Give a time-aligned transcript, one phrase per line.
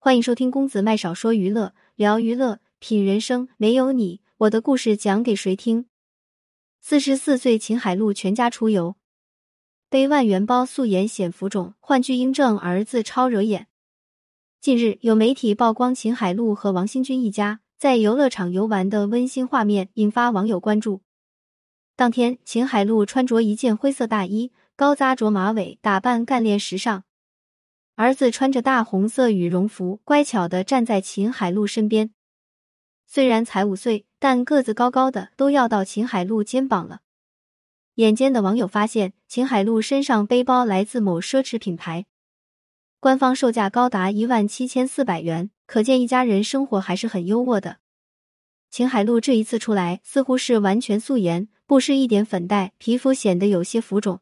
[0.00, 3.48] 欢迎收听公子麦少说娱乐，聊娱乐，品人生。
[3.56, 5.86] 没有你，我的故事讲给谁听？
[6.80, 8.94] 四十四岁秦海璐全家出游，
[9.90, 13.66] 背万元包，素颜显浮肿，换巨婴症，儿子超惹眼。
[14.60, 21.02] 近日，有媒体曝光秦海璐和王新军一家在游乐场游玩的温馨画面，引发网友关注。
[21.96, 27.02] 当天，秦海璐穿着一件灰色大衣，高扎着马尾，打扮干练时尚。
[27.98, 32.12] 儿子穿着大红色羽绒服，乖巧的站在秦海璐身边。
[33.08, 37.00] 虽然才五岁，但个子高高的，都要到秦海璐肩膀了。
[37.94, 42.06] 眼尖的网友发现，秦海璐身上背包来自某奢侈品牌，
[43.00, 47.78] 官方售价高达一万七千四百元，可见一家人生活还是很优渥的。
[48.70, 54.20] 秦海璐这一次出来，似乎是完全素颜，不施一点粉黛，皮肤显得有些浮肿。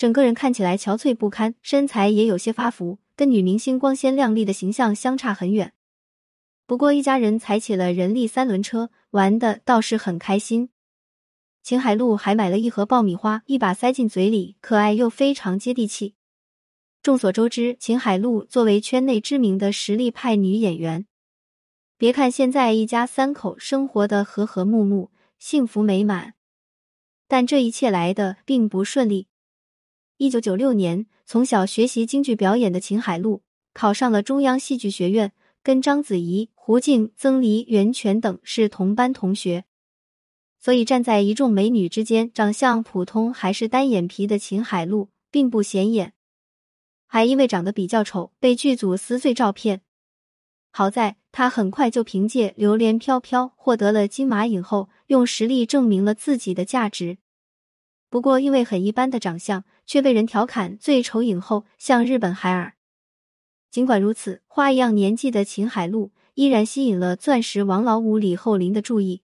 [0.00, 5.74] 整个人看起来憔悴不堪，身材也有些发福，跟女明星光鲜亮丽的形象相差很远。
[6.64, 10.70] 不过一家人踩起了人力三轮车，玩的倒是很开心。
[11.62, 16.14] 秦海璐还买了一盒爆米花，一把塞进嘴里，可爱又非常接地气。
[17.02, 21.04] 众所周知，秦海璐作为圈内知名的实力派女演员，
[21.98, 26.32] 别看现在一家三口生活的和和睦睦、幸福美满，
[27.28, 29.26] 但这一切来的并不顺利。
[30.20, 33.40] 一九九六年，从小学习京剧表演的秦海璐
[33.72, 35.32] 考上了中央戏剧学院，
[35.62, 39.64] 跟章子怡、胡静、曾黎、袁泉等是同班同学。
[40.58, 46.12] 所以站在一众美女之间，长相普通还是单眼皮的秦海璐并不显眼，
[47.06, 49.80] 还因为长得比较丑被剧组撕碎照片。
[50.70, 57.16] 好在她很快就凭借《榴莲飘飘》获得了金马影后，用实力证明了自己的价值。
[58.10, 62.74] 不过，因为很一般的长相，却被人调侃最丑影后，像日本海尔。
[63.70, 69.22] 尽管如此，花一样年纪的秦海璐依然吸引了钻石王老五李厚霖的注意。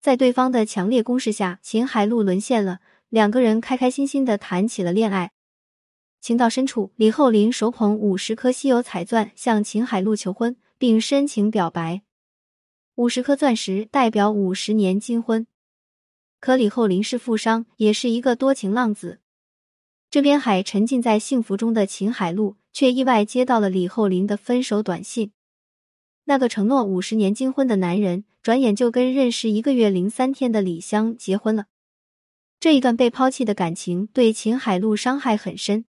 [0.00, 2.80] 在对方的强烈攻势下，秦海璐沦陷了。
[3.10, 5.32] 两个人开开心心的谈起了恋爱。
[6.22, 12.02] 情到深处，李厚霖手捧五十颗稀有彩钻向秦海璐求婚，并深情表白：
[12.94, 15.46] 五十颗钻石代表五十年金婚。
[16.40, 19.20] 可李厚霖是富商，也是一个多情浪子。
[20.10, 25.32] 这边还沉浸在幸福中的秦海璐，却意外接到了李厚霖的分手短信。
[26.24, 31.66] 那个承诺五十年金婚的男人，转眼就跟认识一个月零三天的李湘结婚了。
[32.58, 35.84] 这一段被抛弃的感情，对秦海璐伤害很深，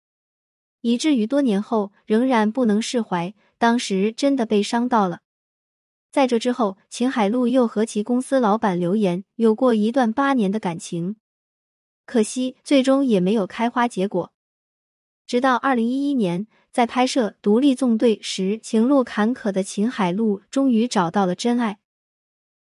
[0.80, 3.34] 以至于多年后仍然不能释怀。
[3.58, 5.20] 当时真的被伤到了。
[6.16, 11.16] 在这之后，秦海璐又和其公司老板刘岩有过一段八年的感情，
[12.06, 14.32] 可惜最终也没有开花结果。
[15.26, 21.80] 直到二零一一年，在拍摄《独立纵队》时，情路坎坷的秦海璐终于找到了真爱。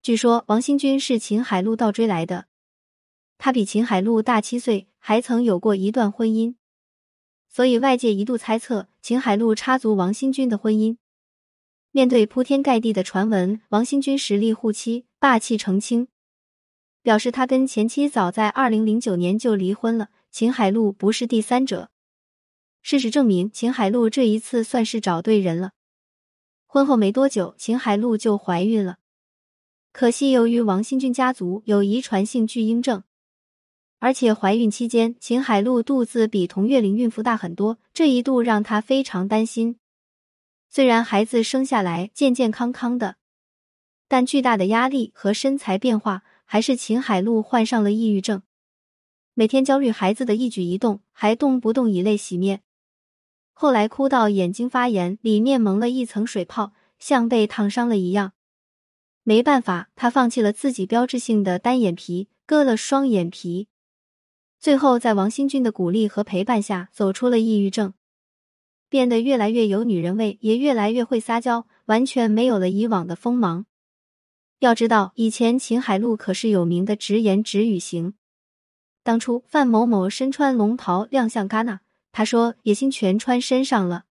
[0.02, 2.48] 据说王新军是秦海璐倒追来的，
[3.38, 6.56] 他比秦海璐大七岁，还曾有过一段婚姻，
[7.48, 10.98] 所以外界一度猜测秦海璐插足王新军的婚姻。
[11.98, 16.08] 面对铺天盖地的传闻，王新军实力护妻，霸气澄清，
[17.02, 21.90] 表示他跟前妻早在二零零九年就离婚了，秦海璐不是第三者。
[22.84, 25.72] 事实证明，秦海璐这一次算是找对人了。
[26.68, 28.98] 婚后没多久，秦海璐就怀孕了，
[29.92, 33.02] 可惜由于王新军家族有遗传性巨婴症，
[33.98, 39.80] 而且怀孕期间秦海璐肚子比同月龄孕妇大很多，这一度让她非常担心。
[40.70, 43.16] 虽然孩子生下来健健康康的，
[44.08, 48.44] 但巨大的压力和身材变化，还是秦海璐患上了抑郁症。
[49.34, 52.62] 每天焦虑孩子的一举一动，还动不动以泪洗面。
[53.54, 58.34] 后来哭到眼睛发炎，里面蒙了一层水泡，像被烫伤了一样。
[59.24, 63.68] 没办法，他放弃了自己标志性的单眼皮，割了双眼皮。
[64.60, 67.94] 最后，在王新军的鼓励和陪伴下，走出了抑郁症。
[68.90, 73.66] 变得越来越有女人味，也越来越会撒娇，完全没有了以往的锋芒。
[74.60, 78.16] 要知道，以前秦海璐可是有名的直言直语型。
[79.04, 81.82] 当初范某某身穿龙袍亮相戛纳，
[82.12, 84.06] 他说野心全穿身上了。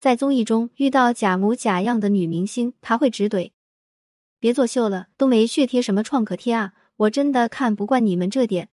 [0.00, 3.50] 在综艺中遇到假模假样的女明星，他会直怼
[4.38, 6.72] ：“别作秀了，都没血贴什么创可贴啊！
[6.96, 8.68] 我真的看不惯你们这点。”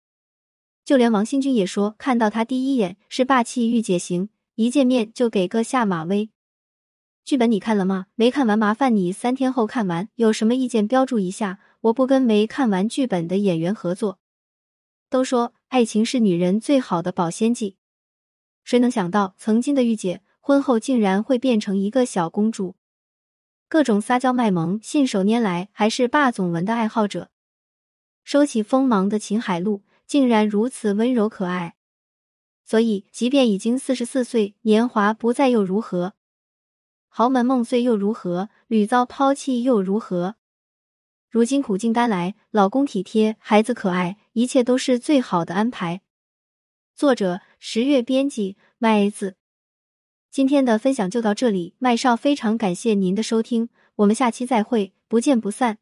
[0.85, 4.31] 就连王新军也说，看到他第一眼是霸气御姐型。
[4.55, 6.29] 一见面就给个下马威，
[7.25, 8.09] 剧本你看了吗？
[8.15, 10.11] 没看完，麻烦你三天后看完。
[10.17, 14.19] 有什么意见标注一下，我不跟没看完剧本的演员合作。
[15.09, 17.77] 都说爱情是女人最好的保鲜剂，
[18.63, 22.77] 谁能想到曾经的御姐婚后竟然会变成一个小公主。
[23.69, 27.31] 各种撒娇卖萌，信手拈来，还是霸总文的爱好者。
[28.23, 31.77] 收起锋芒的秦海璐，竟然如此温柔可爱。
[32.73, 36.15] 所以，即便已经四十四岁，年华不再又如何？
[37.07, 38.49] 豪门梦碎又如何？
[38.67, 40.37] 屡遭抛弃又如何？
[41.29, 46.01] 如今苦尽甘来，老公体贴，孩子可爱，一切都是最好的安排。
[46.97, 49.37] 作者：十月，编辑：麦子。
[50.31, 55.82] 今天的分享就到这里，麦少非常感谢您的收听，我们下期再会，不见不散。